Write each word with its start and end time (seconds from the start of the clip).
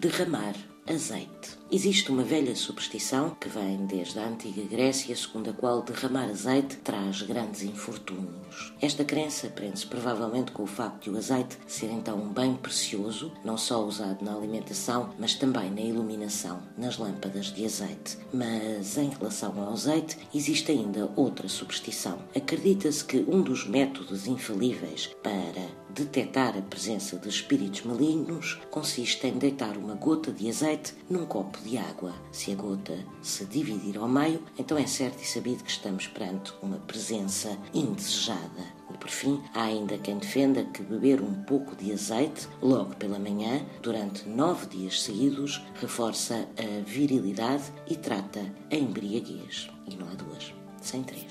derramar 0.00 0.54
azeite. 0.84 1.58
Existe 1.70 2.10
uma 2.10 2.24
velha 2.24 2.56
superstição 2.56 3.36
que 3.38 3.48
vem 3.48 3.86
desde 3.86 4.18
a 4.18 4.26
antiga 4.26 4.62
Grécia, 4.62 5.14
segundo 5.14 5.50
a 5.50 5.52
qual 5.52 5.82
derramar 5.82 6.30
azeite 6.30 6.76
traz 6.78 7.22
grandes 7.22 7.62
infortúnios. 7.62 8.72
Esta 8.80 9.04
crença 9.04 9.48
prende-se 9.48 9.86
provavelmente 9.86 10.50
com 10.50 10.62
o 10.62 10.66
facto 10.66 11.04
de 11.04 11.10
o 11.10 11.16
azeite 11.16 11.58
ser 11.66 11.90
então 11.92 12.16
um 12.16 12.32
bem 12.32 12.54
precioso, 12.54 13.30
não 13.44 13.56
só 13.56 13.84
usado 13.84 14.24
na 14.24 14.34
alimentação, 14.34 15.10
mas 15.18 15.34
também 15.34 15.70
na 15.70 15.82
iluminação, 15.82 16.60
nas 16.76 16.96
lâmpadas 16.96 17.52
de 17.52 17.64
azeite. 17.64 18.18
Mas 18.32 18.96
em 18.96 19.10
relação 19.10 19.60
ao 19.60 19.72
azeite, 19.72 20.18
existe 20.34 20.72
ainda 20.72 21.10
outra 21.14 21.48
superstição. 21.48 22.18
Acredita-se 22.34 23.04
que 23.04 23.18
um 23.28 23.42
dos 23.42 23.68
métodos 23.68 24.26
infalíveis 24.26 25.10
para 25.22 25.77
detectar 25.98 26.56
a 26.56 26.62
presença 26.62 27.16
de 27.16 27.28
espíritos 27.28 27.82
malignos 27.82 28.60
consiste 28.70 29.26
em 29.26 29.38
deitar 29.38 29.76
uma 29.76 29.94
gota 29.94 30.32
de 30.32 30.48
azeite 30.48 30.94
num 31.10 31.26
copo 31.26 31.58
de 31.60 31.76
água. 31.76 32.14
Se 32.32 32.52
a 32.52 32.54
gota 32.54 32.98
se 33.22 33.44
dividir 33.44 33.98
ao 33.98 34.08
meio, 34.08 34.42
então 34.58 34.78
é 34.78 34.86
certo 34.86 35.22
e 35.22 35.26
sabido 35.26 35.64
que 35.64 35.70
estamos 35.70 36.06
perante 36.06 36.52
uma 36.62 36.78
presença 36.78 37.56
indesejada. 37.74 38.78
E 38.92 38.96
por 38.96 39.10
fim, 39.10 39.42
há 39.54 39.64
ainda 39.64 39.98
quem 39.98 40.18
defenda 40.18 40.64
que 40.64 40.82
beber 40.82 41.20
um 41.20 41.42
pouco 41.44 41.76
de 41.76 41.92
azeite 41.92 42.48
logo 42.62 42.96
pela 42.96 43.18
manhã, 43.18 43.64
durante 43.82 44.28
nove 44.28 44.66
dias 44.66 45.02
seguidos, 45.02 45.62
reforça 45.74 46.48
a 46.56 46.82
virilidade 46.84 47.64
e 47.86 47.96
trata 47.96 48.40
a 48.70 48.74
embriaguez. 48.74 49.68
E 49.86 49.96
não 49.96 50.08
há 50.08 50.14
duas, 50.14 50.54
sem 50.80 51.02
três. 51.02 51.27